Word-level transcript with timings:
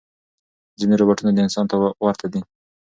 ځینې 0.79 0.95
روباټونه 0.99 1.39
انسان 1.43 1.65
ته 1.69 1.75
ورته 2.05 2.25
دي. 2.33 2.41